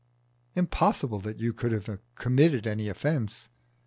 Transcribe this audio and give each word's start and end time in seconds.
Impossible 0.55 1.19
that 1.19 1.39
you 1.39 1.53
can 1.53 1.71
have 1.71 1.99
committed 2.15 2.65
any 2.65 2.89
offence. 2.89 3.49